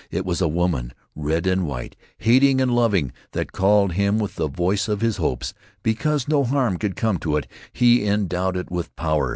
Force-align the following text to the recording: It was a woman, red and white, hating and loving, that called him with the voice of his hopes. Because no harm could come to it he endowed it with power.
It 0.09 0.25
was 0.25 0.41
a 0.41 0.47
woman, 0.47 0.93
red 1.15 1.45
and 1.45 1.67
white, 1.67 1.95
hating 2.17 2.59
and 2.59 2.73
loving, 2.75 3.11
that 3.33 3.51
called 3.51 3.91
him 3.93 4.17
with 4.17 4.35
the 4.35 4.47
voice 4.47 4.87
of 4.87 5.01
his 5.01 5.17
hopes. 5.17 5.53
Because 5.83 6.27
no 6.27 6.43
harm 6.43 6.77
could 6.77 6.95
come 6.95 7.19
to 7.19 7.37
it 7.37 7.45
he 7.71 8.03
endowed 8.03 8.57
it 8.57 8.71
with 8.71 8.95
power. 8.95 9.29